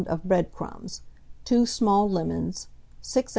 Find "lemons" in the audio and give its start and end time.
2.09-2.69